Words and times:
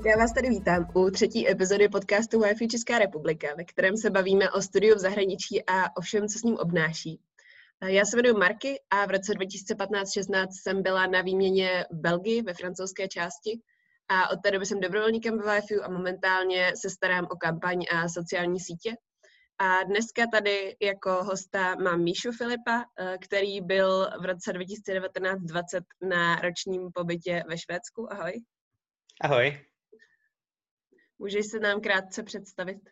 Tak 0.00 0.06
já 0.06 0.16
vás 0.16 0.32
tady 0.32 0.48
vítám 0.48 0.88
u 0.94 1.10
třetí 1.10 1.50
epizody 1.50 1.88
podcastu 1.88 2.40
Wi-Fi 2.40 2.68
Česká 2.70 2.98
republika, 2.98 3.48
ve 3.56 3.64
kterém 3.64 3.96
se 3.96 4.10
bavíme 4.10 4.50
o 4.50 4.62
studiu 4.62 4.94
v 4.94 4.98
zahraničí 4.98 5.66
a 5.66 5.96
o 5.96 6.00
všem, 6.00 6.28
co 6.28 6.38
s 6.38 6.42
ním 6.42 6.56
obnáší. 6.56 7.20
Já 7.86 8.04
se 8.04 8.16
jmenuji 8.16 8.34
Marky 8.34 8.80
a 8.90 9.06
v 9.06 9.10
roce 9.10 9.32
2015-16 9.32 10.46
jsem 10.62 10.82
byla 10.82 11.06
na 11.06 11.22
výměně 11.22 11.84
v 11.90 11.96
Belgii 11.96 12.42
ve 12.42 12.54
francouzské 12.54 13.08
části 13.08 13.60
a 14.08 14.30
od 14.30 14.36
té 14.44 14.50
doby 14.50 14.66
jsem 14.66 14.80
dobrovolníkem 14.80 15.38
ve 15.38 15.44
Wi-Fi 15.44 15.82
a 15.82 15.90
momentálně 15.90 16.72
se 16.76 16.90
starám 16.90 17.24
o 17.30 17.36
kampaň 17.36 17.84
a 17.92 18.08
sociální 18.08 18.60
sítě. 18.60 18.94
A 19.58 19.82
dneska 19.82 20.26
tady 20.32 20.76
jako 20.82 21.24
hosta 21.24 21.74
mám 21.74 22.00
Míšu 22.00 22.32
Filipa, 22.32 22.84
který 23.24 23.60
byl 23.60 24.10
v 24.22 24.24
roce 24.24 24.52
2019-20 24.52 25.80
na 26.08 26.36
ročním 26.36 26.92
pobytě 26.94 27.42
ve 27.48 27.58
Švédsku. 27.58 28.12
Ahoj. 28.12 28.32
Ahoj. 29.20 29.69
Můžeš 31.20 31.46
se 31.46 31.60
nám 31.60 31.80
krátce 31.80 32.22
představit? 32.22 32.90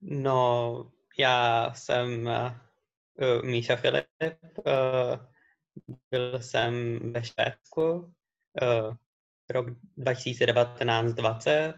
No, 0.00 0.92
já 1.18 1.72
jsem 1.74 2.26
uh, 2.26 3.42
Míša 3.44 3.76
Filip, 3.76 4.06
uh, 4.58 4.64
byl 6.10 6.42
jsem 6.42 6.98
ve 7.12 7.24
Švédsku 7.24 7.92
uh, 7.92 8.96
rok 9.50 9.66
2019-20, 9.98 11.74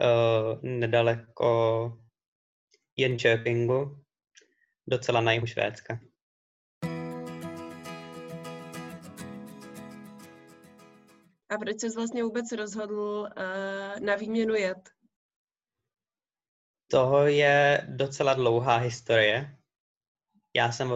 uh, 0.00 0.62
nedaleko 0.62 1.98
Jönköpingu, 2.96 4.04
docela 4.86 5.20
na 5.20 5.32
jihu 5.32 5.46
Švédska. 5.46 6.00
A 11.52 11.58
proč 11.58 11.80
jsi 11.80 11.88
vlastně 11.96 12.24
vůbec 12.24 12.52
rozhodl 12.52 13.28
uh, 13.36 14.00
na 14.00 14.16
výměnu 14.16 14.54
jet? 14.54 14.90
Toho 16.90 17.26
je 17.26 17.86
docela 17.90 18.34
dlouhá 18.34 18.76
historie. 18.76 19.56
Já 20.56 20.72
jsem 20.72 20.92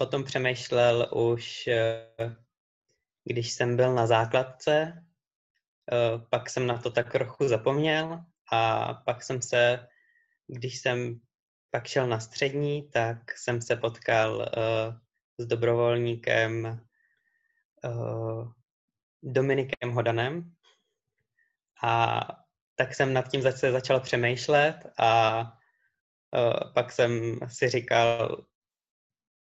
o, 0.00 0.06
tom 0.06 0.24
přemýšlel 0.24 1.10
už, 1.14 1.68
uh, 1.68 2.32
když 3.24 3.52
jsem 3.52 3.76
byl 3.76 3.94
na 3.94 4.06
základce, 4.06 5.04
uh, 5.92 6.28
pak 6.30 6.50
jsem 6.50 6.66
na 6.66 6.78
to 6.78 6.90
tak 6.90 7.12
trochu 7.12 7.48
zapomněl 7.48 8.24
a 8.52 8.94
pak 8.94 9.22
jsem 9.22 9.42
se, 9.42 9.88
když 10.46 10.78
jsem 10.78 11.20
pak 11.70 11.86
šel 11.86 12.06
na 12.06 12.20
střední, 12.20 12.90
tak 12.90 13.38
jsem 13.38 13.62
se 13.62 13.76
potkal 13.76 14.48
s 15.38 15.46
dobrovolníkem 15.46 16.80
Dominikem 19.22 19.90
Hodanem 19.90 20.52
a 21.82 22.20
tak 22.74 22.94
jsem 22.94 23.12
nad 23.12 23.28
tím 23.28 23.42
zase 23.42 23.72
začal 23.72 24.00
přemýšlet 24.00 24.76
a 24.98 25.40
uh, 25.40 26.72
pak 26.74 26.92
jsem 26.92 27.38
si 27.48 27.68
říkal, 27.68 28.44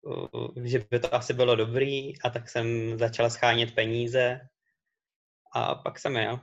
uh, 0.02 0.64
že 0.64 0.86
by 0.90 1.00
to 1.00 1.16
asi 1.16 1.34
bylo 1.34 1.56
dobrý 1.56 2.22
a 2.22 2.30
tak 2.30 2.50
jsem 2.50 3.00
začal 3.00 3.30
schánět 3.30 3.76
peníze 3.76 4.40
a 5.54 5.76
pak 5.76 6.00
jsem 6.00 6.16
jel. 6.16 6.40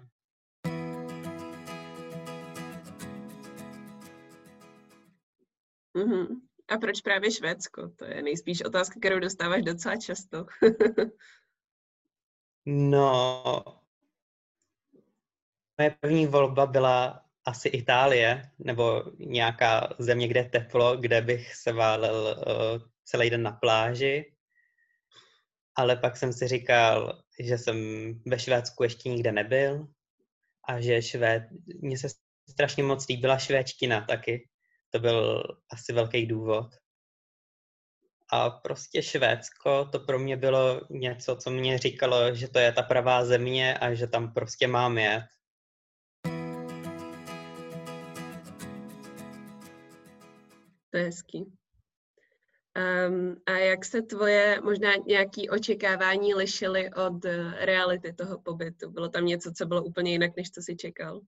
Mm-hmm. 5.97 6.27
A 6.69 6.78
proč 6.78 7.00
právě 7.00 7.33
Švédsko? 7.33 7.89
To 7.89 8.05
je 8.05 8.22
nejspíš 8.22 8.65
otázka, 8.65 9.00
kterou 9.00 9.19
dostáváš 9.19 9.62
docela 9.62 9.97
často. 9.97 10.47
No, 12.71 13.65
moje 15.79 15.91
první 16.01 16.27
volba 16.27 16.67
byla 16.67 17.25
asi 17.45 17.69
Itálie, 17.69 18.51
nebo 18.59 19.05
nějaká 19.19 19.89
země, 19.99 20.29
kde 20.29 20.41
je 20.41 20.49
teplo, 20.49 20.97
kde 20.97 21.23
bych 21.23 21.55
se 21.55 21.73
válel 21.73 22.37
uh, 22.47 22.89
celý 23.05 23.31
den 23.31 23.43
na 23.43 23.53
pláži. 23.53 24.34
Ale 25.77 25.97
pak 25.97 26.17
jsem 26.17 26.33
si 26.33 26.49
říkal, 26.49 27.23
že 27.41 27.59
jsem 27.59 27.78
ve 28.27 28.39
Švédsku 28.39 28.83
ještě 28.83 29.09
nikde 29.09 29.33
nebyl 29.33 29.89
a 30.69 30.81
že 30.81 31.03
švéd... 31.03 31.43
mně 31.83 31.99
se 31.99 32.09
strašně 32.51 32.83
moc 32.83 33.09
líbila 33.09 33.39
švédština 33.39 34.01
taky. 34.01 34.49
To 34.91 34.99
byl 34.99 35.43
asi 35.73 35.93
velký 35.93 36.27
důvod. 36.27 36.75
A 38.33 38.50
prostě 38.50 39.03
Švédsko, 39.03 39.84
to 39.84 40.00
pro 40.00 40.19
mě 40.19 40.37
bylo 40.37 40.81
něco, 40.91 41.37
co 41.37 41.50
mě 41.50 41.78
říkalo, 41.78 42.34
že 42.34 42.49
to 42.49 42.59
je 42.59 42.72
ta 42.72 42.83
pravá 42.83 43.25
země 43.25 43.78
a 43.78 43.94
že 43.94 44.06
tam 44.06 44.33
prostě 44.33 44.69
mám 44.69 44.99
jet. 44.99 45.25
To 50.91 50.97
je 50.97 51.05
hezký. 51.05 51.44
Um, 53.09 53.37
a 53.47 53.53
jak 53.53 53.84
se 53.84 54.03
tvoje 54.03 54.60
možná 54.65 54.91
nějaké 55.06 55.43
očekávání 55.50 56.34
lišily 56.34 56.91
od 56.95 57.25
uh, 57.25 57.53
reality 57.55 58.12
toho 58.12 58.39
pobytu? 58.39 58.91
Bylo 58.91 59.09
tam 59.09 59.27
něco, 59.27 59.53
co 59.53 59.66
bylo 59.66 59.84
úplně 59.84 60.12
jinak, 60.12 60.37
než 60.37 60.50
co 60.50 60.62
jsi 60.62 60.77
čekal? 60.77 61.21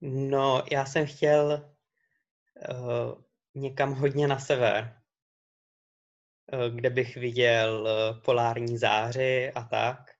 No, 0.00 0.62
já 0.70 0.86
jsem 0.86 1.06
chtěl 1.06 1.72
uh, 2.70 3.22
někam 3.54 3.94
hodně 3.94 4.28
na 4.28 4.38
sever, 4.38 5.00
eh, 6.52 6.70
kde 6.70 6.90
bych 6.90 7.16
viděl 7.16 7.88
eh, 7.88 8.20
polární 8.20 8.78
záři 8.78 9.52
a 9.54 9.62
tak. 9.62 10.10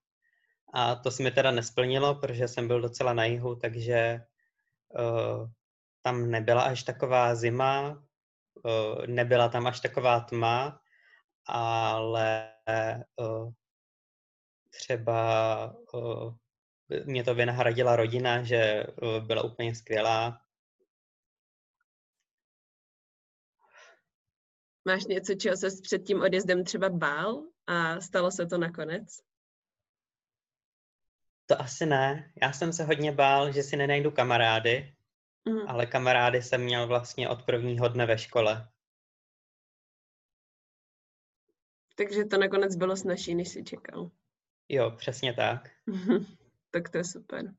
A 0.74 0.94
to 0.94 1.10
se 1.10 1.22
mi 1.22 1.30
teda 1.30 1.50
nesplnilo, 1.50 2.14
protože 2.14 2.48
jsem 2.48 2.68
byl 2.68 2.80
docela 2.80 3.12
na 3.12 3.24
jihu, 3.24 3.56
takže 3.56 4.24
uh, 4.88 5.50
tam 6.02 6.30
nebyla 6.30 6.62
až 6.62 6.82
taková 6.82 7.34
zima, 7.34 8.04
nebyla 9.06 9.48
tam 9.48 9.66
až 9.66 9.80
taková 9.80 10.20
tma, 10.20 10.80
ale 11.46 12.52
třeba 14.70 15.76
mě 17.04 17.24
to 17.24 17.34
vynahradila 17.34 17.96
rodina, 17.96 18.42
že 18.42 18.84
byla 19.20 19.42
úplně 19.42 19.74
skvělá 19.74 20.41
Máš 24.84 25.04
něco, 25.04 25.34
čeho 25.34 25.56
se 25.56 25.68
před 25.82 25.98
tím 25.98 26.22
odjezdem 26.22 26.64
třeba 26.64 26.88
bál 26.88 27.42
a 27.66 28.00
stalo 28.00 28.30
se 28.30 28.46
to 28.46 28.58
nakonec? 28.58 29.08
To 31.46 31.60
asi 31.60 31.86
ne. 31.86 32.32
Já 32.42 32.52
jsem 32.52 32.72
se 32.72 32.84
hodně 32.84 33.12
bál, 33.12 33.52
že 33.52 33.62
si 33.62 33.76
nenajdu 33.76 34.10
kamarády, 34.10 34.94
mm. 35.48 35.68
ale 35.68 35.86
kamarády 35.86 36.42
jsem 36.42 36.64
měl 36.64 36.86
vlastně 36.86 37.28
od 37.28 37.42
prvního 37.42 37.88
dne 37.88 38.06
ve 38.06 38.18
škole. 38.18 38.68
Takže 41.96 42.24
to 42.24 42.38
nakonec 42.38 42.76
bylo 42.76 42.96
snažší, 42.96 43.34
než 43.34 43.48
jsi 43.48 43.64
čekal. 43.64 44.10
Jo, 44.68 44.90
přesně 44.90 45.34
tak. 45.34 45.70
tak 46.70 46.88
to 46.88 46.98
je 46.98 47.04
super. 47.04 47.54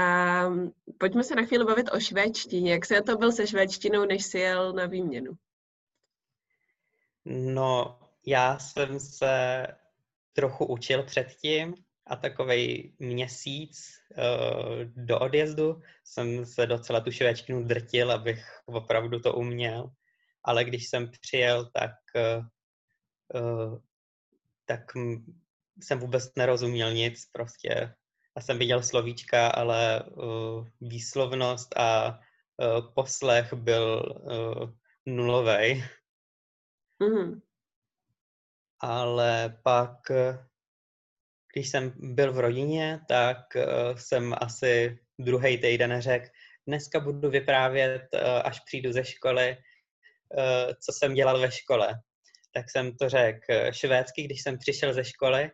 A 0.00 0.50
pojďme 0.98 1.24
se 1.24 1.34
na 1.34 1.42
chvíli 1.42 1.64
bavit 1.64 1.90
o 1.92 2.00
švédštině. 2.00 2.72
Jak 2.72 2.86
se 2.86 3.02
to 3.02 3.16
byl 3.16 3.32
se 3.32 3.46
švédštinou, 3.46 4.04
než 4.04 4.24
jsi 4.24 4.38
jel 4.38 4.72
na 4.72 4.86
výměnu? 4.86 5.32
No, 7.24 8.00
já 8.26 8.58
jsem 8.58 9.00
se 9.00 9.66
trochu 10.32 10.64
učil 10.64 11.02
předtím 11.02 11.74
a 12.06 12.16
takový 12.16 12.94
měsíc 12.98 13.88
uh, 14.10 15.04
do 15.04 15.18
odjezdu 15.18 15.80
jsem 16.04 16.46
se 16.46 16.66
docela 16.66 17.00
tu 17.00 17.10
švédštinu 17.10 17.64
drtil, 17.64 18.12
abych 18.12 18.44
opravdu 18.66 19.20
to 19.20 19.34
uměl. 19.34 19.90
Ale 20.44 20.64
když 20.64 20.88
jsem 20.88 21.10
přijel, 21.20 21.70
tak, 21.74 21.92
uh, 23.34 23.78
tak 24.64 24.80
jsem 25.82 25.98
vůbec 25.98 26.34
nerozuměl 26.36 26.92
nic, 26.92 27.26
prostě 27.32 27.94
já 28.36 28.42
jsem 28.42 28.58
viděl 28.58 28.82
slovíčka, 28.82 29.48
ale 29.48 30.02
uh, 30.02 30.66
výslovnost 30.80 31.78
a 31.78 32.08
uh, 32.08 32.94
poslech 32.94 33.52
byl 33.54 34.02
uh, 34.20 34.70
nulový. 35.06 35.84
Mm-hmm. 37.00 37.40
Ale 38.80 39.58
pak, 39.62 39.96
když 41.54 41.68
jsem 41.68 41.92
byl 41.96 42.32
v 42.32 42.38
rodině, 42.38 43.00
tak 43.08 43.38
uh, 43.56 43.96
jsem 43.96 44.34
asi 44.40 44.98
druhý 45.18 45.58
týden 45.58 46.00
řekl, 46.00 46.26
dneska 46.66 47.00
budu 47.00 47.30
vyprávět, 47.30 48.08
uh, 48.14 48.20
až 48.44 48.60
přijdu 48.60 48.92
ze 48.92 49.04
školy, 49.04 49.56
uh, 49.56 50.72
co 50.80 50.92
jsem 50.92 51.14
dělal 51.14 51.40
ve 51.40 51.50
škole. 51.50 52.00
Tak 52.52 52.70
jsem 52.70 52.96
to 52.96 53.08
řekl 53.08 53.44
švédsky, 53.70 54.22
když 54.22 54.42
jsem 54.42 54.58
přišel 54.58 54.94
ze 54.94 55.04
školy 55.04 55.50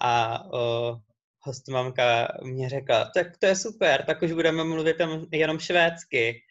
a 0.00 0.44
uh, 0.44 1.00
hostmamka 1.40 2.28
mě 2.42 2.68
řekla, 2.68 3.10
tak 3.14 3.38
to 3.38 3.46
je 3.46 3.56
super, 3.56 4.04
tak 4.04 4.22
už 4.22 4.32
budeme 4.32 4.64
mluvit 4.64 4.96
jenom 5.32 5.58
švédsky. 5.58 6.42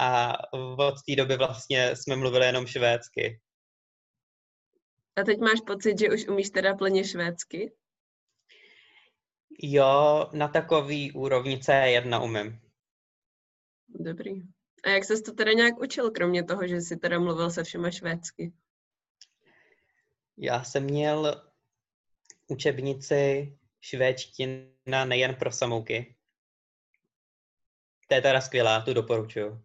A 0.00 0.36
od 0.78 0.94
té 1.08 1.16
doby 1.16 1.36
vlastně 1.36 1.96
jsme 1.96 2.16
mluvili 2.16 2.46
jenom 2.46 2.66
švédsky. 2.66 3.40
A 5.16 5.22
teď 5.22 5.38
máš 5.38 5.60
pocit, 5.66 5.98
že 5.98 6.10
už 6.10 6.28
umíš 6.28 6.50
teda 6.50 6.74
plně 6.74 7.04
švédsky? 7.04 7.72
Jo, 9.62 10.30
na 10.32 10.48
takový 10.48 11.12
úrovni 11.12 11.56
C1 11.56 12.24
umím. 12.24 12.60
Dobrý. 13.88 14.42
A 14.84 14.88
jak 14.88 15.04
ses 15.04 15.22
to 15.22 15.32
teda 15.32 15.52
nějak 15.52 15.80
učil, 15.80 16.10
kromě 16.10 16.44
toho, 16.44 16.66
že 16.66 16.80
jsi 16.80 16.96
teda 16.96 17.18
mluvil 17.18 17.50
se 17.50 17.64
všema 17.64 17.90
švédsky? 17.90 18.52
Já 20.36 20.64
jsem 20.64 20.84
měl 20.84 21.42
učebnici 22.46 23.52
švédština 23.86 25.04
nejen 25.04 25.34
pro 25.34 25.52
samouky. 25.52 26.14
To 28.08 28.14
je 28.14 28.22
teda 28.22 28.40
skvělá, 28.40 28.80
tu 28.80 28.94
doporučuju. 28.94 29.50
Uh, 29.50 29.58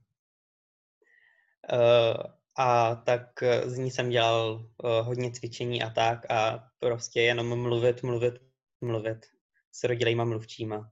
a 2.57 2.95
tak 2.95 3.43
z 3.65 3.77
ní 3.77 3.91
jsem 3.91 4.09
dělal 4.09 4.53
uh, 4.53 5.07
hodně 5.07 5.31
cvičení 5.31 5.83
a 5.83 5.89
tak 5.89 6.31
a 6.31 6.69
prostě 6.79 7.21
jenom 7.21 7.61
mluvit, 7.61 8.03
mluvit, 8.03 8.33
mluvit 8.81 9.25
s 9.71 9.83
rodilejma 9.83 10.23
mluvčíma. 10.23 10.91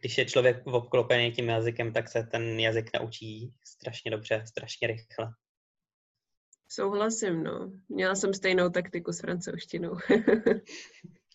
Když 0.00 0.18
je 0.18 0.24
člověk 0.24 0.66
obklopený 0.66 1.32
tím 1.32 1.48
jazykem, 1.48 1.92
tak 1.92 2.08
se 2.08 2.22
ten 2.22 2.60
jazyk 2.60 2.90
naučí 2.98 3.54
strašně 3.64 4.10
dobře, 4.10 4.44
strašně 4.46 4.88
rychle. 4.88 5.32
Souhlasím, 6.68 7.42
no. 7.42 7.72
Měla 7.88 8.14
jsem 8.14 8.34
stejnou 8.34 8.70
taktiku 8.70 9.12
s 9.12 9.20
francouzštinou. 9.20 9.96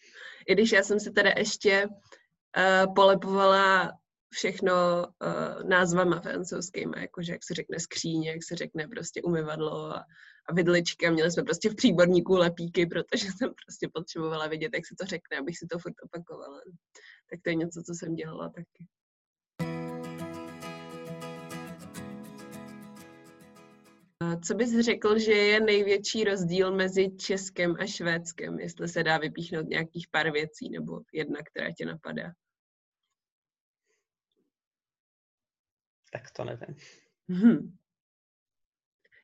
I 0.47 0.53
když 0.53 0.71
já 0.71 0.83
jsem 0.83 0.99
se 0.99 1.11
teda 1.11 1.31
ještě 1.37 1.87
uh, 1.87 2.93
polepovala 2.95 3.91
všechno 4.29 4.73
uh, 5.05 5.69
názvama 5.69 6.21
francouzskými, 6.21 6.93
jakože 6.97 7.31
jak 7.31 7.43
se 7.43 7.53
řekne 7.53 7.79
skříně, 7.79 8.29
jak 8.29 8.43
se 8.43 8.55
řekne 8.55 8.87
prostě 8.87 9.21
umyvadlo 9.21 9.95
a, 9.95 10.05
a 10.49 10.53
vidlička. 10.53 11.11
Měli 11.11 11.31
jsme 11.31 11.43
prostě 11.43 11.69
v 11.69 11.75
příborníku 11.75 12.33
lepíky, 12.33 12.85
protože 12.85 13.27
jsem 13.27 13.53
prostě 13.65 13.89
potřebovala 13.93 14.47
vědět, 14.47 14.71
jak 14.73 14.85
se 14.87 14.95
to 14.99 15.05
řekne, 15.05 15.37
abych 15.37 15.57
si 15.57 15.67
to 15.71 15.79
furt 15.79 15.95
opakovala. 16.03 16.61
Tak 17.29 17.39
to 17.43 17.49
je 17.49 17.55
něco, 17.55 17.83
co 17.83 17.93
jsem 17.93 18.15
dělala 18.15 18.49
taky. 18.49 18.87
Co 24.41 24.53
bys 24.53 24.79
řekl, 24.79 25.19
že 25.19 25.31
je 25.31 25.59
největší 25.59 26.23
rozdíl 26.23 26.75
mezi 26.75 27.15
Českem 27.17 27.75
a 27.79 27.85
Švédskem, 27.85 28.59
jestli 28.59 28.87
se 28.87 29.03
dá 29.03 29.17
vypíchnout 29.17 29.67
nějakých 29.67 30.07
pár 30.11 30.31
věcí 30.31 30.69
nebo 30.69 31.01
jedna, 31.13 31.39
která 31.43 31.71
tě 31.77 31.85
napadá? 31.85 32.31
Tak 36.11 36.31
to 36.31 36.43
nevím. 36.43 36.75
Hmm. 37.29 37.77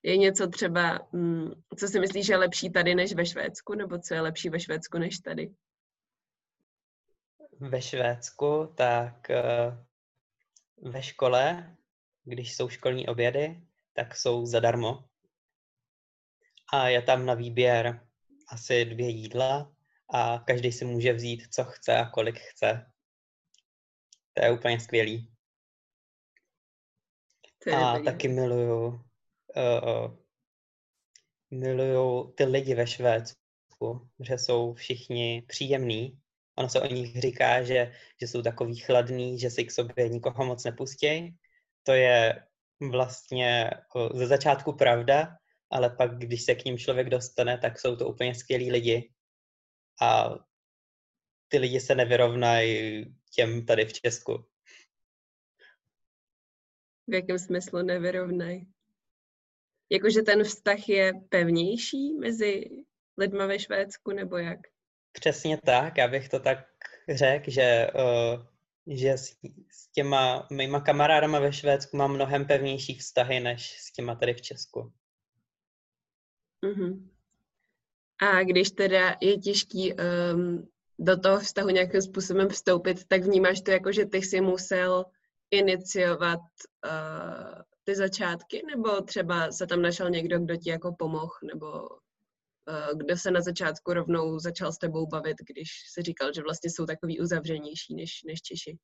Je 0.04 0.18
něco 0.18 0.48
třeba, 0.48 1.10
hmm, 1.14 1.52
co 1.78 1.88
si 1.88 2.00
myslíš, 2.00 2.26
že 2.26 2.34
je 2.34 2.38
lepší 2.38 2.72
tady 2.72 2.96
než 2.96 3.14
ve 3.14 3.26
Švédsku, 3.26 3.76
nebo 3.76 4.00
co 4.00 4.14
je 4.14 4.22
lepší 4.22 4.50
ve 4.50 4.60
Švédsku 4.60 4.98
než 4.98 5.20
tady? 5.20 5.54
Ve 7.60 7.82
Švédsku, 7.82 8.74
tak 8.76 9.30
eh, 9.30 9.86
ve 10.82 11.04
škole, 11.04 11.76
když 12.24 12.56
jsou 12.56 12.70
školní 12.70 13.08
obědy, 13.08 13.62
tak 14.00 14.16
jsou 14.16 14.46
zadarmo. 14.46 15.04
A 16.74 16.88
je 16.88 17.02
tam 17.02 17.26
na 17.26 17.34
výběr 17.34 18.08
asi 18.48 18.86
dvě 18.86 19.10
jídla 19.10 19.74
a 20.14 20.40
každý 20.48 20.72
si 20.72 20.86
může 20.86 21.14
vzít, 21.14 21.54
co 21.54 21.64
chce 21.64 21.98
a 21.98 22.10
kolik 22.10 22.40
chce. 22.40 22.92
To 24.34 24.46
je 24.46 24.52
úplně 24.52 24.80
skvělý. 24.80 25.32
To 27.64 27.76
a 27.76 27.94
dobrý. 27.94 28.06
taky 28.06 28.28
miluju, 28.28 28.88
uh, 28.88 30.18
miluju 31.52 32.34
ty 32.38 32.44
lidi 32.44 32.76
ve 32.76 32.88
Švédsku, 32.88 34.10
že 34.20 34.38
jsou 34.38 34.74
všichni 34.74 35.44
příjemní. 35.48 36.20
Ono 36.56 36.70
se 36.70 36.82
o 36.82 36.88
nich 36.88 37.22
říká, 37.22 37.64
že, 37.64 37.94
že 38.22 38.28
jsou 38.28 38.42
takový 38.42 38.76
chladný, 38.76 39.40
že 39.40 39.50
si 39.50 39.66
k 39.66 39.72
sobě 39.72 40.10
nikoho 40.10 40.46
moc 40.46 40.64
nepustí. 40.64 41.38
To 41.84 41.92
je 41.92 42.49
vlastně 42.82 43.70
ze 44.14 44.28
začátku 44.28 44.74
pravda, 44.74 45.38
ale 45.70 45.90
pak, 45.90 46.18
když 46.18 46.44
se 46.44 46.56
k 46.56 46.66
ním 46.66 46.78
člověk 46.78 47.10
dostane, 47.10 47.58
tak 47.58 47.80
jsou 47.80 47.96
to 47.96 48.08
úplně 48.08 48.36
skvělí 48.36 48.72
lidi. 48.72 49.14
A 50.02 50.36
ty 51.48 51.58
lidi 51.58 51.80
se 51.80 51.96
nevyrovnají 51.96 53.06
těm 53.36 53.66
tady 53.66 53.86
v 53.86 53.94
Česku. 53.94 54.46
V 57.08 57.14
jakém 57.14 57.40
smyslu 57.40 57.82
nevyrovnají? 57.82 58.68
Jakože 59.92 60.22
ten 60.22 60.44
vztah 60.44 60.90
je 60.90 61.14
pevnější 61.30 62.14
mezi 62.14 62.70
lidma 63.18 63.46
ve 63.46 63.60
Švédsku, 63.60 64.12
nebo 64.12 64.38
jak? 64.38 64.60
Přesně 65.12 65.58
tak, 65.58 65.98
já 65.98 66.08
bych 66.08 66.30
to 66.30 66.40
tak 66.40 66.66
řekl, 67.10 67.52
že 67.52 67.88
uh, 67.96 68.46
že 68.88 69.10
s, 69.10 69.36
s 69.72 69.88
těma 69.92 70.48
mýma 70.52 70.80
kamarádama 70.80 71.40
ve 71.40 71.54
Švédsku 71.54 71.98
mám 71.98 72.14
mnohem 72.14 72.48
pevnější 72.48 72.98
vztahy 72.98 73.40
než 73.40 73.80
s 73.80 73.92
těma 73.92 74.16
tady 74.16 74.34
v 74.34 74.42
Česku. 74.42 74.92
Mm-hmm. 76.66 77.10
A 78.22 78.44
když 78.44 78.72
teda 78.72 79.16
je 79.22 79.38
těžký 79.38 79.94
um, 79.94 80.70
do 81.00 81.20
toho 81.20 81.40
vztahu 81.40 81.70
nějakým 81.70 82.02
způsobem 82.02 82.50
vstoupit, 82.50 83.08
tak 83.08 83.24
vnímáš 83.24 83.62
to 83.62 83.72
jako, 83.72 83.92
že 83.92 84.06
ty 84.06 84.22
si 84.22 84.42
musel 84.42 85.06
iniciovat 85.52 86.40
uh, 86.86 87.62
ty 87.84 87.96
začátky, 87.96 88.62
nebo 88.68 89.02
třeba 89.02 89.52
se 89.52 89.68
tam 89.68 89.82
našel 89.82 90.10
někdo, 90.10 90.40
kdo 90.40 90.56
ti 90.56 90.70
jako 90.70 90.96
pomohl, 91.00 91.34
nebo 91.44 91.90
kdo 92.96 93.18
se 93.18 93.32
na 93.32 93.42
začátku 93.42 93.94
rovnou 93.94 94.40
začal 94.40 94.74
s 94.74 94.78
tebou 94.78 95.08
bavit, 95.08 95.38
když 95.48 95.70
si 95.94 96.02
říkal, 96.02 96.34
že 96.34 96.42
vlastně 96.42 96.70
jsou 96.70 96.86
takový 96.86 97.20
uzavřenější 97.20 97.96
než, 97.96 98.24
než 98.24 98.42
Češi? 98.42 98.78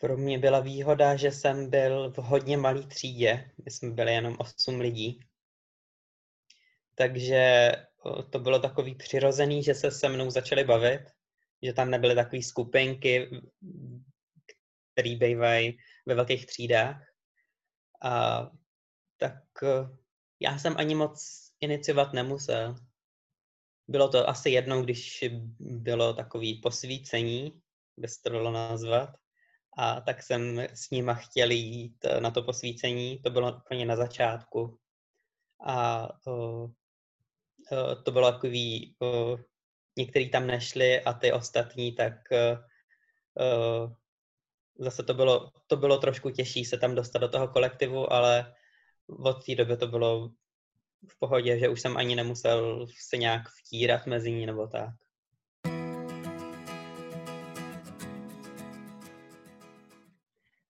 Pro 0.00 0.16
mě 0.16 0.38
byla 0.38 0.60
výhoda, 0.60 1.16
že 1.16 1.32
jsem 1.32 1.70
byl 1.70 2.12
v 2.12 2.16
hodně 2.16 2.56
malé 2.56 2.86
třídě, 2.86 3.50
my 3.64 3.70
jsme 3.70 3.90
byli 3.90 4.12
jenom 4.12 4.36
8 4.38 4.80
lidí. 4.80 5.20
Takže 6.94 7.72
to 8.30 8.38
bylo 8.38 8.58
takový 8.58 8.94
přirozený, 8.94 9.62
že 9.62 9.74
se 9.74 9.90
se 9.90 10.08
mnou 10.08 10.30
začali 10.30 10.64
bavit, 10.64 11.00
že 11.62 11.72
tam 11.72 11.90
nebyly 11.90 12.14
takové 12.14 12.42
skupinky, 12.42 13.40
které 14.92 15.16
bývají 15.16 15.78
ve 16.06 16.14
velkých 16.14 16.46
třídách. 16.46 17.06
A 18.04 18.42
tak 19.16 19.42
já 20.40 20.58
jsem 20.58 20.74
ani 20.76 20.94
moc 20.94 21.51
iniciovat 21.62 22.12
nemusel. 22.12 22.74
Bylo 23.88 24.08
to 24.08 24.28
asi 24.28 24.50
jednou, 24.50 24.82
když 24.82 25.24
bylo 25.60 26.14
takové 26.14 26.46
posvícení, 26.62 27.60
by 27.96 28.08
se 28.08 28.22
to 28.24 28.30
dalo 28.30 28.50
nazvat. 28.52 29.10
A 29.76 30.00
tak 30.00 30.22
jsem 30.22 30.58
s 30.58 30.90
nima 30.90 31.14
chtěl 31.14 31.50
jít 31.50 31.96
na 32.20 32.30
to 32.30 32.42
posvícení, 32.42 33.18
to 33.18 33.30
bylo 33.30 33.56
úplně 33.56 33.86
na 33.86 33.96
začátku. 33.96 34.78
A 35.66 36.08
uh, 36.26 36.64
uh, 37.72 38.02
to 38.04 38.10
bylo 38.10 38.32
takový, 38.32 38.96
uh, 38.98 39.40
některý 39.98 40.30
tam 40.30 40.46
nešli 40.46 41.00
a 41.00 41.12
ty 41.12 41.32
ostatní, 41.32 41.92
tak 41.92 42.12
uh, 42.30 43.92
zase 44.78 45.02
to 45.02 45.14
bylo, 45.14 45.50
to 45.66 45.76
bylo 45.76 45.98
trošku 45.98 46.30
těžší 46.30 46.64
se 46.64 46.78
tam 46.78 46.94
dostat 46.94 47.18
do 47.18 47.28
toho 47.28 47.48
kolektivu, 47.48 48.12
ale 48.12 48.54
od 49.06 49.46
té 49.46 49.54
doby 49.54 49.76
to 49.76 49.86
bylo 49.86 50.30
v 51.08 51.18
pohodě, 51.18 51.58
že 51.58 51.68
už 51.68 51.80
jsem 51.80 51.96
ani 51.96 52.16
nemusel 52.16 52.86
se 53.00 53.16
nějak 53.16 53.42
vtírat 53.48 54.06
mezi 54.06 54.32
ní 54.32 54.46
nebo 54.46 54.66
tak. 54.66 54.90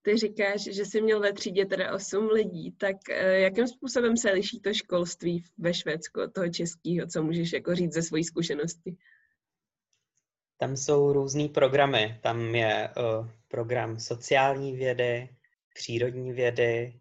Ty 0.05 0.17
říkáš, 0.17 0.63
že 0.63 0.85
jsi 0.85 1.01
měl 1.01 1.21
ve 1.21 1.33
třídě 1.33 1.67
teda 1.67 1.95
8 1.95 2.29
lidí, 2.29 2.73
tak 2.73 2.97
eh, 3.11 3.41
jakým 3.41 3.69
způsobem 3.69 4.17
se 4.17 4.31
liší 4.31 4.61
to 4.61 4.75
školství 4.75 5.45
ve 5.59 5.75
Švédsku 5.75 6.23
od 6.23 6.33
toho 6.33 6.49
českého, 6.49 7.07
co 7.07 7.23
můžeš 7.23 7.53
jako 7.53 7.75
říct 7.75 7.93
ze 7.93 8.03
své 8.03 8.25
zkušenosti? 8.25 8.97
Tam 10.57 10.77
jsou 10.77 11.13
různý 11.13 11.49
programy. 11.49 12.19
Tam 12.23 12.55
je 12.55 12.91
uh, 12.97 13.29
program 13.49 13.99
sociální 13.99 14.77
vědy, 14.77 15.29
přírodní 15.75 16.33
vědy, 16.33 17.01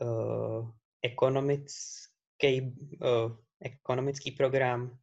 uh, 0.00 0.70
ekonomický, 1.02 2.05
uh, 2.42 3.36
ekonomický 3.60 4.30
program, 4.30 4.98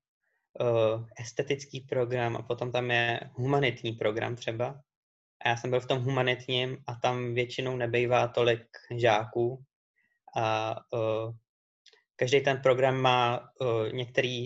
uh, 0.62 1.06
estetický 1.20 1.82
program 1.82 2.36
a 2.36 2.42
potom 2.42 2.72
tam 2.72 2.92
je 2.92 3.20
humanitní 3.34 3.92
program 3.92 4.36
třeba. 4.36 4.82
A 5.46 5.50
já 5.50 5.58
jsem 5.58 5.70
byl 5.70 5.80
v 5.80 5.88
tom 5.88 6.00
humanitním 6.04 6.78
a 6.88 6.96
tam 6.96 7.34
většinou 7.34 7.75
nebejvá 7.78 8.28
tolik 8.28 8.66
žáků. 8.98 9.63
A 10.38 10.75
uh, 10.94 11.36
každý 12.16 12.42
ten 12.42 12.62
program 12.62 13.02
má, 13.02 13.50
uh, 13.62 13.92
některé 13.92 14.46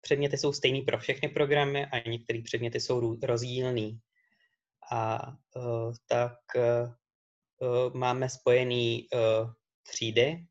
předměty 0.00 0.38
jsou 0.38 0.52
stejný 0.52 0.82
pro 0.82 0.98
všechny 0.98 1.28
programy 1.28 1.86
a 1.86 2.08
některé 2.08 2.42
předměty 2.42 2.80
jsou 2.80 3.18
rozdílný. 3.22 3.98
A 4.92 5.28
uh, 5.56 5.94
tak 6.06 6.38
uh, 6.56 7.94
máme 7.94 8.28
spojený 8.28 9.08
uh, 9.12 9.50
třídy, 9.82 10.46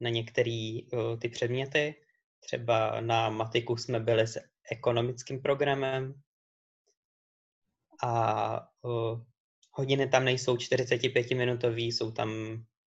na 0.00 0.10
některé 0.10 0.78
uh, 0.92 1.18
ty 1.18 1.28
předměty, 1.28 1.94
třeba 2.40 3.00
na 3.00 3.30
matiku 3.30 3.76
jsme 3.76 4.00
byli 4.00 4.26
s 4.26 4.40
ekonomickým 4.70 5.42
programem 5.42 6.14
a 8.02 8.60
uh, 8.82 9.20
hodiny 9.70 10.08
tam 10.08 10.24
nejsou 10.24 10.56
45-minutový, 10.56 11.86
jsou 11.86 12.10
tam, 12.10 12.30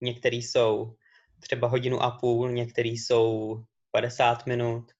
některý 0.01 0.43
jsou 0.43 0.95
třeba 1.39 1.67
hodinu 1.67 2.01
a 2.01 2.11
půl, 2.11 2.51
některý 2.51 2.97
jsou 2.97 3.55
50 3.91 4.45
minut. 4.45 4.91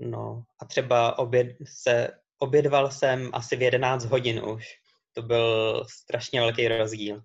No 0.00 0.44
a 0.58 0.64
třeba 0.64 1.18
oběd 1.18 1.56
se, 1.64 2.10
obědval 2.38 2.90
jsem 2.90 3.30
asi 3.32 3.56
v 3.56 3.62
11 3.62 4.04
hodin 4.04 4.44
už. 4.44 4.66
To 5.12 5.22
byl 5.22 5.84
strašně 5.90 6.40
velký 6.40 6.68
rozdíl. 6.68 7.22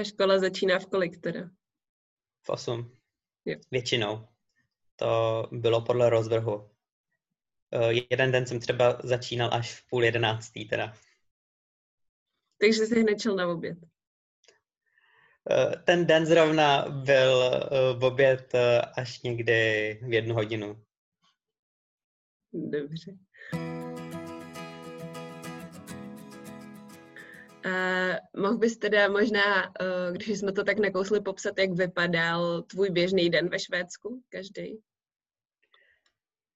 A 0.00 0.04
škola 0.04 0.38
začíná 0.38 0.78
v 0.78 0.86
kolik 0.86 1.20
teda? 1.20 1.50
V 2.42 2.48
8. 2.48 2.96
Jo. 3.44 3.56
Většinou. 3.70 4.28
To 4.96 5.48
bylo 5.52 5.80
podle 5.80 6.10
rozvrhu. 6.10 6.56
Uh, 6.56 6.70
jeden 8.10 8.32
den 8.32 8.46
jsem 8.46 8.60
třeba 8.60 9.00
začínal 9.04 9.50
až 9.52 9.80
v 9.80 9.88
půl 9.90 10.04
jedenáctý 10.04 10.68
teda. 10.68 10.94
Takže 12.60 12.86
jsi 12.86 13.00
hned 13.00 13.20
šel 13.20 13.36
na 13.36 13.48
oběd. 13.48 13.78
Uh, 13.82 13.88
ten 15.84 16.06
den 16.06 16.26
zrovna 16.26 16.88
byl 16.88 17.36
uh, 17.36 18.00
v 18.00 18.04
oběd 18.04 18.52
až 18.96 19.22
někdy 19.22 19.54
v 20.02 20.12
jednu 20.12 20.34
hodinu. 20.34 20.84
Dobře. 22.52 23.16
Uh, 27.66 28.42
mohl 28.42 28.58
bys 28.58 28.76
teda 28.76 29.08
možná, 29.08 29.66
uh, 29.66 30.12
když 30.12 30.38
jsme 30.38 30.52
to 30.52 30.64
tak 30.64 30.78
nakousli, 30.78 31.20
popsat, 31.20 31.58
jak 31.58 31.70
vypadal 31.70 32.62
tvůj 32.62 32.90
běžný 32.90 33.30
den 33.30 33.48
ve 33.48 33.58
Švédsku, 33.58 34.22
každý? 34.28 34.78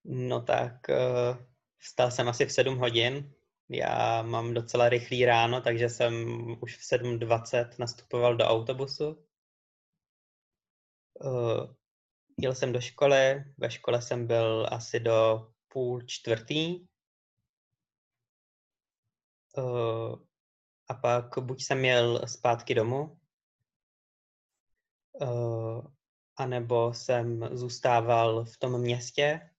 No 0.05 0.43
tak 0.43 0.73
uh, 0.89 1.37
vstal 1.79 2.11
jsem 2.11 2.29
asi 2.29 2.47
v 2.47 2.53
7 2.53 2.79
hodin. 2.79 3.35
Já 3.69 4.23
mám 4.23 4.55
docela 4.55 4.89
rychlý 4.89 5.25
ráno, 5.25 5.61
takže 5.61 5.89
jsem 5.89 6.15
už 6.63 6.77
v 6.77 6.81
7.20 6.81 7.71
nastupoval 7.79 8.37
do 8.37 8.45
autobusu. 8.45 9.27
Uh, 11.21 11.75
jel 12.39 12.55
jsem 12.55 12.73
do 12.73 12.81
školy, 12.81 13.45
ve 13.59 13.71
škole 13.71 14.03
jsem 14.03 14.27
byl 14.27 14.69
asi 14.71 15.01
do 15.01 15.49
půl 15.69 16.03
čtvrtý. 16.07 16.87
Uh, 19.57 20.19
a 20.89 20.95
pak 20.95 21.39
buď 21.39 21.65
jsem 21.65 21.85
jel 21.85 22.27
zpátky 22.27 22.75
domů, 22.75 23.21
uh, 25.13 25.87
anebo 26.37 26.95
jsem 26.95 27.49
zůstával 27.57 28.45
v 28.45 28.59
tom 28.59 28.81
městě, 28.81 29.51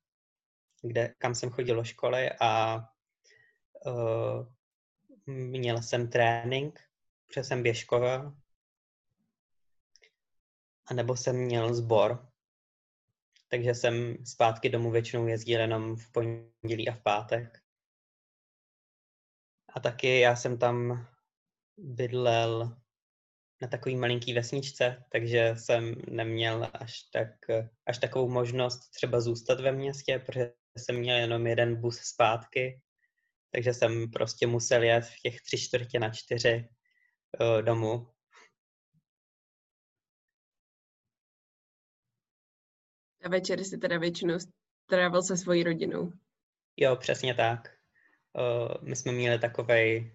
kde, 0.81 1.15
kam 1.17 1.35
jsem 1.35 1.49
chodil 1.49 1.75
do 1.75 1.83
školy 1.83 2.29
a 2.41 2.79
uh, 3.85 4.47
měl 5.25 5.81
jsem 5.81 6.09
trénink, 6.09 6.79
protože 7.27 7.43
jsem 7.43 7.63
běžkova, 7.63 8.35
a 10.85 10.93
nebo 10.93 11.15
jsem 11.15 11.35
měl 11.35 11.73
sbor, 11.73 12.31
takže 13.47 13.75
jsem 13.75 14.25
zpátky 14.25 14.69
domů 14.69 14.91
většinou 14.91 15.27
jezdil 15.27 15.59
jenom 15.59 15.95
v 15.95 16.11
pondělí 16.11 16.89
a 16.89 16.93
v 16.93 17.01
pátek. 17.03 17.61
A 19.73 19.79
taky 19.79 20.19
já 20.19 20.35
jsem 20.35 20.57
tam 20.57 21.07
bydlel 21.77 22.77
na 23.61 23.67
takový 23.67 23.95
malinký 23.95 24.33
vesničce, 24.33 25.03
takže 25.11 25.55
jsem 25.57 25.95
neměl 26.09 26.69
až, 26.73 27.01
tak, 27.13 27.29
až 27.85 27.97
takovou 27.97 28.29
možnost 28.29 28.89
třeba 28.89 29.21
zůstat 29.21 29.59
ve 29.59 29.71
městě, 29.71 30.19
protože 30.25 30.53
jsem 30.77 30.95
měl 30.95 31.17
jenom 31.17 31.47
jeden 31.47 31.81
bus 31.81 31.97
zpátky, 31.97 32.81
takže 33.51 33.73
jsem 33.73 34.11
prostě 34.11 34.47
musel 34.47 34.83
jet 34.83 35.05
v 35.05 35.19
těch 35.21 35.41
tři 35.41 35.57
čtvrtě 35.57 35.99
na 35.99 36.09
čtyři 36.09 36.69
uh, 37.39 37.61
domů. 37.61 38.07
A 43.23 43.29
večer 43.29 43.63
si 43.63 43.77
teda 43.77 43.97
většinou 43.97 44.35
strávil 44.87 45.23
se 45.23 45.37
svojí 45.37 45.63
rodinou. 45.63 46.11
Jo, 46.77 46.95
přesně 46.95 47.35
tak. 47.35 47.77
Uh, 48.33 48.87
my 48.89 48.95
jsme 48.95 49.11
měli 49.11 49.39
takovej, 49.39 50.14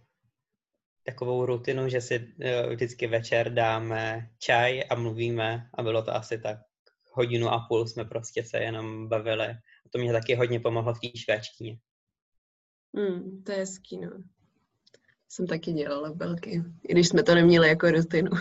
takovou 1.03 1.47
rutinu, 1.47 1.89
že 1.89 2.01
si 2.01 2.19
uh, 2.19 2.73
vždycky 2.73 3.07
večer 3.07 3.55
dáme 3.55 4.31
čaj 4.39 4.85
a 4.91 4.95
mluvíme 4.95 5.71
a 5.75 5.83
bylo 5.83 6.03
to 6.03 6.15
asi 6.15 6.39
tak 6.39 6.59
hodinu 7.13 7.49
a 7.49 7.67
půl 7.69 7.87
jsme 7.87 8.05
prostě 8.05 8.45
se 8.45 8.59
jenom 8.59 9.09
bavili. 9.09 9.47
A 9.47 9.89
to 9.91 9.99
mě 9.99 10.13
taky 10.13 10.35
hodně 10.35 10.61
pomohlo 10.61 10.95
v 10.95 11.01
té 11.01 11.19
švédštině. 11.19 11.79
Hmm, 12.97 13.43
to 13.43 13.53
je 13.53 13.59
hezký, 13.59 14.01
no. 14.01 14.11
Jsem 15.29 15.47
taky 15.47 15.73
dělala 15.73 16.13
belky, 16.13 16.63
i 16.89 16.93
když 16.93 17.09
jsme 17.09 17.23
to 17.23 17.35
neměli 17.35 17.69
jako 17.69 17.91
rutinu. 17.91 18.31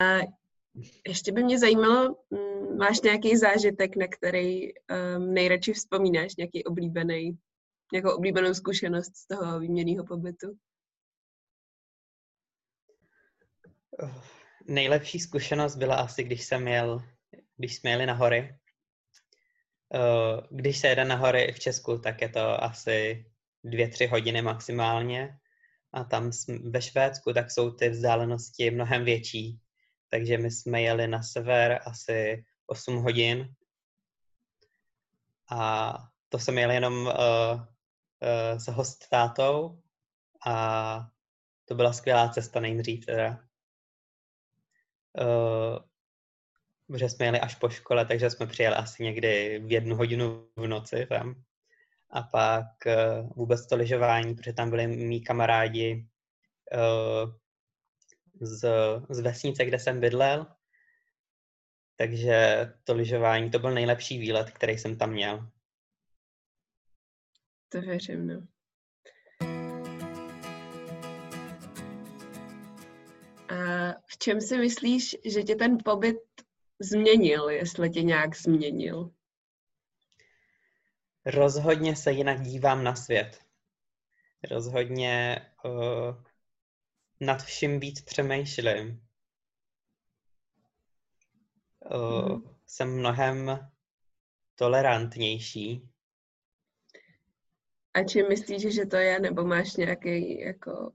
a 0.00 0.37
ještě 1.06 1.32
by 1.32 1.42
mě 1.42 1.58
zajímalo, 1.58 2.16
mm, 2.30 2.76
máš 2.78 3.00
nějaký 3.00 3.36
zážitek, 3.36 3.96
na 3.96 4.06
který 4.06 4.72
um, 4.72 5.34
nejradši 5.34 5.72
vzpomínáš, 5.72 6.36
nějaký 6.36 6.64
oblíbený, 6.64 7.38
nějakou 7.92 8.10
oblíbenou 8.10 8.54
zkušenost 8.54 9.16
z 9.16 9.26
toho 9.26 9.60
výměného 9.60 10.04
pobytu? 10.04 10.58
Nejlepší 14.66 15.20
zkušenost 15.20 15.76
byla 15.76 15.96
asi, 15.96 16.24
když 16.24 16.44
jsem 16.44 16.68
jel, 16.68 17.02
když 17.56 17.76
jsme 17.76 17.90
jeli 17.90 18.06
na 18.06 18.14
hory. 18.14 18.58
Eh, 19.94 20.46
když 20.50 20.78
se 20.78 20.88
jede 20.88 21.04
na 21.04 21.14
hory 21.14 21.52
v 21.52 21.58
Česku, 21.58 21.98
tak 21.98 22.20
je 22.20 22.28
to 22.28 22.64
asi 22.64 23.26
dvě, 23.64 23.88
tři 23.88 24.06
hodiny 24.06 24.42
maximálně. 24.42 25.38
A 25.92 26.04
tam 26.04 26.30
ve 26.70 26.82
Švédsku, 26.82 27.32
tak 27.32 27.50
jsou 27.50 27.70
ty 27.70 27.88
vzdálenosti 27.88 28.70
mnohem 28.70 29.04
větší. 29.04 29.60
Takže 30.10 30.38
my 30.38 30.50
jsme 30.50 30.82
jeli 30.82 31.08
na 31.08 31.22
sever 31.22 31.80
asi 31.84 32.44
8 32.66 32.96
hodin. 32.96 33.54
A 35.50 35.92
to 36.28 36.38
jsem 36.38 36.58
jel 36.58 36.70
jenom 36.70 36.94
uh, 36.94 37.12
uh, 37.12 38.58
s 38.58 38.66
host 38.66 39.08
tátou 39.08 39.82
a 40.46 41.08
to 41.64 41.74
byla 41.74 41.92
skvělá 41.92 42.28
cesta 42.28 42.60
nejdřív 42.60 43.06
teda. 43.06 43.44
Uh, 45.20 45.78
protože 46.86 47.08
jsme 47.08 47.26
jeli 47.26 47.40
až 47.40 47.54
po 47.54 47.68
škole, 47.68 48.04
takže 48.04 48.30
jsme 48.30 48.46
přijeli 48.46 48.76
asi 48.76 49.02
někdy 49.02 49.58
v 49.58 49.72
jednu 49.72 49.96
hodinu 49.96 50.48
v 50.56 50.66
noci 50.66 51.06
tam. 51.06 51.42
A 52.10 52.22
pak 52.22 52.66
uh, 52.86 53.30
vůbec 53.36 53.66
to 53.66 53.76
lyžování, 53.76 54.34
protože 54.34 54.52
tam 54.52 54.70
byli 54.70 54.86
mý 54.86 55.20
kamarádi 55.20 56.08
uh, 56.74 57.32
z, 58.40 58.68
z 59.10 59.20
vesnice, 59.20 59.64
kde 59.64 59.78
jsem 59.78 60.00
bydlel. 60.00 60.46
Takže 61.96 62.68
to 62.84 62.94
lyžování, 62.94 63.50
to 63.50 63.58
byl 63.58 63.70
nejlepší 63.70 64.18
výlet, 64.18 64.50
který 64.50 64.78
jsem 64.78 64.98
tam 64.98 65.10
měl. 65.10 65.50
To 67.68 67.80
věřím, 67.80 68.26
no. 68.26 68.46
A 73.48 73.92
v 74.06 74.18
čem 74.18 74.40
si 74.40 74.58
myslíš, 74.58 75.16
že 75.24 75.42
tě 75.42 75.54
ten 75.54 75.78
pobyt 75.84 76.16
změnil, 76.80 77.48
jestli 77.48 77.90
tě 77.90 78.02
nějak 78.02 78.36
změnil? 78.36 79.10
Rozhodně 81.26 81.96
se 81.96 82.12
jinak 82.12 82.42
dívám 82.42 82.84
na 82.84 82.94
svět. 82.94 83.40
Rozhodně 84.50 85.40
uh, 85.64 86.27
nad 87.20 87.42
vším 87.42 87.80
víc 87.80 88.00
přemýšlím. 88.00 89.08
Uh, 91.94 92.28
mm. 92.28 92.56
Jsem 92.66 92.98
mnohem 92.98 93.70
tolerantnější. 94.54 95.88
A 97.94 98.04
čím 98.04 98.28
myslíš, 98.28 98.74
že 98.74 98.86
to 98.86 98.96
je, 98.96 99.20
nebo 99.20 99.44
máš 99.44 99.76
nějaký 99.76 100.40
jako 100.40 100.92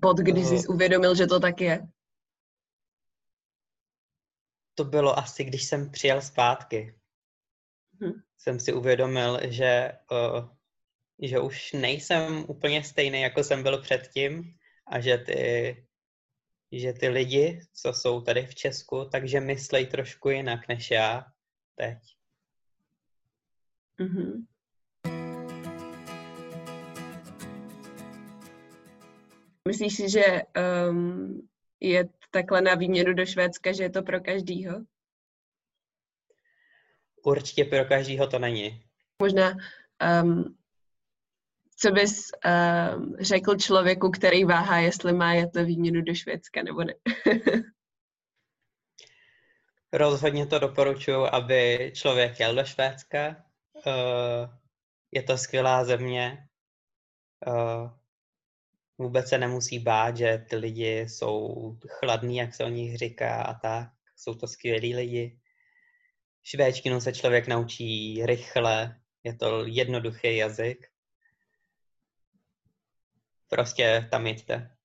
bod, 0.00 0.18
kdy 0.18 0.44
jsi 0.44 0.66
uvědomil, 0.66 1.14
že 1.14 1.26
to 1.26 1.40
tak 1.40 1.60
je? 1.60 1.88
To 4.74 4.84
bylo 4.84 5.18
asi, 5.18 5.44
když 5.44 5.64
jsem 5.64 5.90
přijel 5.90 6.22
zpátky. 6.22 6.98
Hmm. 8.00 8.12
Jsem 8.38 8.60
si 8.60 8.72
uvědomil, 8.72 9.38
že, 9.50 9.92
uh, 10.10 10.53
že 11.22 11.40
už 11.40 11.72
nejsem 11.72 12.44
úplně 12.48 12.84
stejný, 12.84 13.20
jako 13.20 13.44
jsem 13.44 13.62
byl 13.62 13.82
předtím 13.82 14.54
a 14.86 15.00
že 15.00 15.18
ty, 15.18 15.76
že 16.72 16.92
ty 16.92 17.08
lidi, 17.08 17.60
co 17.72 17.92
jsou 17.92 18.20
tady 18.20 18.46
v 18.46 18.54
Česku, 18.54 19.08
takže 19.12 19.40
myslej 19.40 19.86
trošku 19.86 20.30
jinak 20.30 20.68
než 20.68 20.90
já 20.90 21.26
teď. 21.76 21.98
Mm-hmm. 23.98 24.46
Myslíš 29.68 29.96
si, 29.96 30.10
že 30.10 30.24
um, 30.90 31.48
je 31.80 32.08
takhle 32.30 32.60
na 32.60 32.74
výměnu 32.74 33.14
do 33.14 33.26
Švédska, 33.26 33.72
že 33.72 33.82
je 33.82 33.90
to 33.90 34.02
pro 34.02 34.20
každýho? 34.20 34.80
Určitě 37.24 37.64
pro 37.64 37.84
každýho 37.84 38.26
to 38.26 38.38
není. 38.38 38.84
Možná, 39.22 39.56
um, 40.22 40.56
co 41.76 41.90
bys 41.90 42.30
um, 42.96 43.16
řekl 43.20 43.56
člověku, 43.56 44.10
který 44.10 44.44
váhá, 44.44 44.78
jestli 44.78 45.12
má 45.12 45.32
jet 45.32 45.54
na 45.54 45.62
výměnu 45.62 46.02
do 46.02 46.14
Švédska 46.14 46.62
nebo 46.62 46.84
ne? 46.84 46.94
Rozhodně 49.92 50.46
to 50.46 50.58
doporučuji, 50.58 51.26
aby 51.26 51.92
člověk 51.94 52.40
jel 52.40 52.54
do 52.54 52.64
Švédska. 52.64 53.44
Uh, 53.86 54.54
je 55.12 55.22
to 55.22 55.38
skvělá 55.38 55.84
země. 55.84 56.48
Uh, 57.46 57.90
vůbec 58.98 59.28
se 59.28 59.38
nemusí 59.38 59.78
bát, 59.78 60.16
že 60.16 60.46
ty 60.50 60.56
lidi 60.56 61.00
jsou 61.00 61.54
chladní, 61.88 62.36
jak 62.36 62.54
se 62.54 62.64
o 62.64 62.68
nich 62.68 62.98
říká 62.98 63.42
a 63.42 63.54
tak. 63.54 63.88
Jsou 64.16 64.34
to 64.34 64.46
skvělí 64.46 64.94
lidi. 64.94 65.38
Švédštinu 66.42 67.00
se 67.00 67.12
člověk 67.12 67.46
naučí 67.46 68.22
rychle, 68.26 69.00
je 69.24 69.34
to 69.34 69.64
jednoduchý 69.66 70.36
jazyk. 70.36 70.93
Prostě 73.54 74.08
tam 74.10 74.26
jděte. 74.26 74.76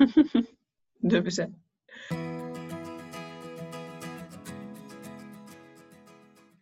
Dobře. 1.02 1.46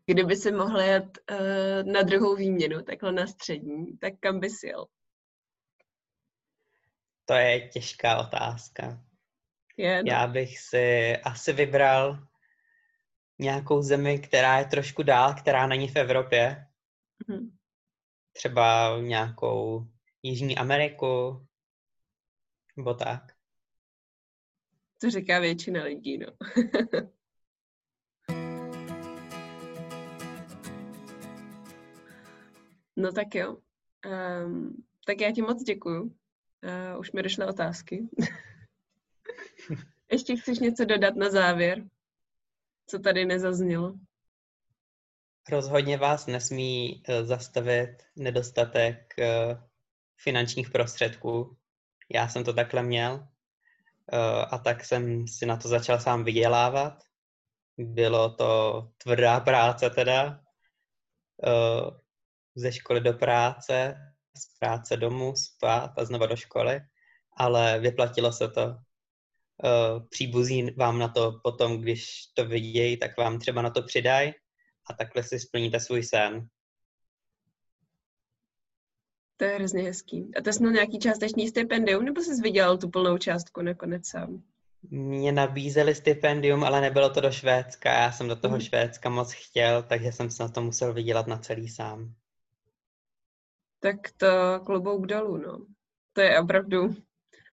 Kdyby 0.07 0.37
si 0.37 0.53
mohl 0.53 0.81
jet 0.81 1.19
uh, 1.31 1.93
na 1.93 2.03
druhou 2.03 2.37
výměnu, 2.37 2.83
takhle 2.83 3.13
na 3.13 3.27
střední, 3.27 3.99
tak 3.99 4.13
kam 4.21 4.41
bys 4.41 4.63
jel? 4.63 4.87
To 7.25 7.35
je 7.35 7.69
těžká 7.69 8.21
otázka. 8.21 9.05
Je, 9.77 10.03
no. 10.03 10.13
Já 10.13 10.27
bych 10.27 10.59
si 10.59 11.17
asi 11.17 11.53
vybral 11.53 12.27
nějakou 13.39 13.83
zemi, 13.83 14.19
která 14.19 14.59
je 14.59 14.65
trošku 14.65 15.03
dál, 15.03 15.35
která 15.35 15.67
není 15.67 15.89
v 15.89 15.97
Evropě. 15.97 16.67
Mhm. 17.29 17.57
Třeba 18.33 18.97
nějakou 19.01 19.93
Jižní 20.23 20.59
Ameriku, 20.59 21.47
nebo 22.77 22.95
tak. 22.95 23.23
To 25.01 25.11
říká 25.11 25.39
většina 25.39 25.83
lidí, 25.85 26.19
no. 26.19 26.27
no 32.97 33.13
tak 33.13 33.35
jo. 33.35 33.57
Um, 34.07 34.85
tak 35.07 35.21
já 35.21 35.33
ti 35.33 35.43
moc 35.43 35.63
děkuju. 35.63 36.03
Uh, 36.03 36.13
už 37.01 37.13
mi 37.13 37.23
došly 37.23 37.47
otázky. 37.47 38.09
Ještě 40.13 40.37
chceš 40.37 40.59
něco 40.59 40.85
dodat 40.85 41.17
na 41.17 41.31
závěr? 41.31 41.89
Co 42.87 42.99
tady 42.99 43.25
nezaznělo? 43.25 43.95
Rozhodně 45.51 45.97
vás 45.97 46.27
nesmí 46.27 47.03
uh, 47.09 47.27
zastavit 47.27 48.03
nedostatek 48.17 49.15
uh, 49.19 49.25
finančních 50.23 50.71
prostředků. 50.71 51.57
Já 52.15 52.29
jsem 52.29 52.45
to 52.45 52.53
takhle 52.53 52.83
měl 52.83 53.15
uh, 53.15 54.45
a 54.51 54.59
tak 54.59 54.85
jsem 54.85 55.29
si 55.29 55.47
na 55.47 55.57
to 55.57 55.69
začal 55.69 56.01
sám 56.01 56.25
vydělávat. 56.25 57.03
Bylo 57.79 58.35
to 58.35 58.83
tvrdá 58.99 59.41
práce 59.41 59.91
teda. 59.91 60.41
Uh, 61.47 61.91
ze 62.55 62.73
školy 62.73 63.01
do 63.01 63.13
práce, 63.13 63.97
z 64.37 64.59
práce 64.59 64.97
domů, 64.97 65.37
spát 65.37 65.93
a 65.99 66.05
znova 66.05 66.27
do 66.27 66.37
školy, 66.37 66.81
ale 67.37 67.79
vyplatilo 67.79 68.33
se 68.33 68.49
to. 68.49 68.67
Uh, 68.67 70.07
příbuzí 70.09 70.71
vám 70.71 70.99
na 70.99 71.09
to 71.09 71.41
potom, 71.43 71.81
když 71.81 72.27
to 72.35 72.47
vidějí, 72.47 72.97
tak 72.97 73.17
vám 73.19 73.39
třeba 73.39 73.63
na 73.63 73.71
to 73.71 73.83
přidají 73.83 74.33
a 74.91 74.93
takhle 74.93 75.23
si 75.23 75.41
splníte 75.41 75.81
svůj 75.81 76.03
sen. 76.03 76.49
To 79.43 79.47
je 79.47 79.55
hrozně 79.55 79.83
hezký. 79.83 80.31
A 80.37 80.43
to 80.43 80.53
jsi 80.53 80.61
měl 80.61 80.73
nějaký 80.73 80.99
částečný 80.99 81.49
stipendium, 81.49 82.05
nebo 82.05 82.21
jsi 82.21 82.43
vydělal 82.43 82.79
tu 82.79 82.91
plnou 82.91 83.19
částku 83.19 83.63
nakonec 83.63 84.09
sám? 84.09 84.43
Mě 84.91 85.33
nabízeli 85.33 85.95
stipendium, 85.95 86.65
ale 86.65 86.81
nebylo 86.81 87.11
to 87.11 87.21
do 87.21 87.31
Švédska. 87.31 87.93
Já 87.93 88.13
jsem 88.13 88.29
do 88.29 88.37
toho 88.37 88.55
mm. 88.55 88.61
Švédska 88.61 89.09
moc 89.09 89.33
chtěl, 89.33 89.83
takže 89.83 90.13
jsem 90.13 90.31
se 90.31 90.43
na 90.43 90.49
to 90.49 90.63
musel 90.63 90.93
vydělat 90.93 91.27
na 91.27 91.39
celý 91.39 91.69
sám. 91.69 92.15
Tak 93.81 93.97
to 94.17 94.27
klobouk 94.67 95.07
dolů, 95.07 95.37
no. 95.37 95.67
To 96.13 96.21
je 96.21 96.41
opravdu 96.41 96.97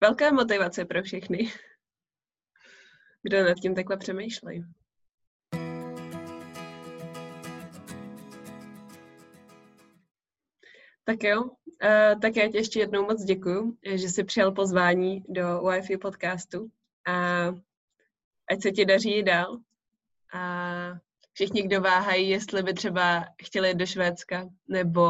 velká 0.00 0.32
motivace 0.32 0.84
pro 0.84 1.02
všechny, 1.02 1.52
kdo 3.22 3.44
nad 3.44 3.54
tím 3.54 3.74
takhle 3.74 3.96
přemýšlejí. 3.96 4.64
Tak 11.04 11.22
jo, 11.24 11.50
tak 12.22 12.36
já 12.36 12.48
ti 12.48 12.56
ještě 12.56 12.80
jednou 12.80 13.02
moc 13.02 13.24
děkuju, 13.24 13.78
že 13.94 14.08
jsi 14.08 14.24
přijal 14.24 14.52
pozvání 14.52 15.24
do 15.28 15.42
Wi-Fi 15.42 15.98
podcastu 15.98 16.70
a 17.08 17.46
ať 18.50 18.62
se 18.62 18.70
ti 18.70 18.84
daří 18.84 19.22
dál. 19.22 19.58
A 20.32 20.92
všichni, 21.32 21.62
kdo 21.62 21.80
váhají, 21.80 22.28
jestli 22.28 22.62
by 22.62 22.74
třeba 22.74 23.24
chtěli 23.42 23.68
jít 23.68 23.76
do 23.76 23.86
Švédska 23.86 24.48
nebo 24.68 25.08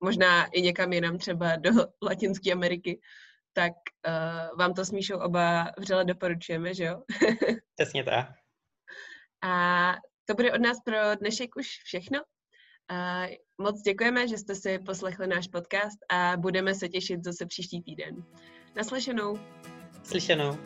možná 0.00 0.46
i 0.46 0.62
někam 0.62 0.92
jinam, 0.92 1.18
třeba 1.18 1.56
do 1.56 1.70
Latinské 2.02 2.52
Ameriky, 2.52 3.00
tak 3.52 3.72
uh, 4.06 4.58
vám 4.58 4.74
to 4.74 4.84
s 4.84 4.90
Míšou 4.90 5.18
oba 5.18 5.72
vřele 5.78 6.04
doporučujeme, 6.04 6.74
že 6.74 6.84
jo? 6.84 7.02
Přesně 7.74 8.04
tak. 8.04 8.26
A 9.42 9.94
to 10.24 10.34
bude 10.34 10.52
od 10.52 10.60
nás 10.60 10.80
pro 10.84 10.96
dnešek 11.20 11.56
už 11.56 11.66
všechno. 11.84 12.20
Uh, 12.90 13.34
moc 13.58 13.82
děkujeme, 13.82 14.28
že 14.28 14.38
jste 14.38 14.54
si 14.54 14.78
poslechli 14.78 15.26
náš 15.26 15.48
podcast 15.48 15.98
a 16.10 16.36
budeme 16.36 16.74
se 16.74 16.88
těšit 16.88 17.24
zase 17.24 17.46
příští 17.46 17.82
týden. 17.82 18.24
Naslyšenou. 18.76 19.38
Slyšenou. 20.04 20.58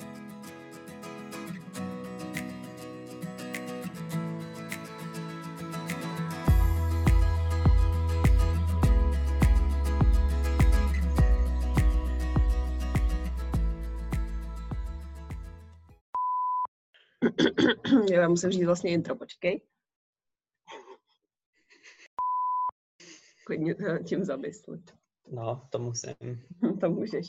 Já 18.13 18.29
musím 18.29 18.51
říct 18.51 18.65
vlastně 18.65 18.91
intro, 18.91 19.17
počkej. 19.17 19.61
Klidně 23.53 23.75
tím 24.09 24.25
zamyslet. 24.25 24.81
No, 25.33 25.69
to 25.71 25.79
musím. 25.79 26.15
to 26.81 26.91
můžeš. 26.91 27.27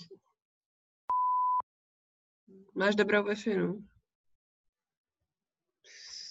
Máš 2.76 2.96
dobrou 2.96 3.24
wi 3.24 3.58
no? 3.58 3.80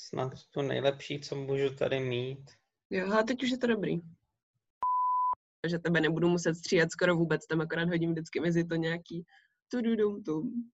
Snad 0.09 0.33
to 0.51 0.63
nejlepší, 0.63 1.21
co 1.21 1.37
můžu 1.37 1.75
tady 1.75 2.01
mít. 2.01 2.51
Jo, 2.91 3.13
a 3.13 3.23
teď 3.23 3.43
už 3.43 3.51
je 3.51 3.59
to 3.59 3.67
dobrý. 3.67 4.01
Že 5.69 5.79
tebe 5.79 6.01
nebudu 6.01 6.29
muset 6.29 6.55
stříhat 6.55 6.91
skoro 6.91 7.17
vůbec, 7.17 7.47
tam 7.47 7.61
akorát 7.61 7.89
hodím 7.89 8.13
vždycky 8.13 8.41
mezi 8.41 8.65
to 8.65 8.75
nějaký 8.75 9.27
tududum 9.69 10.23
tum. 10.23 10.71